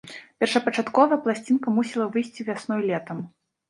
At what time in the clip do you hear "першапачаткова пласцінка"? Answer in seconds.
0.43-1.77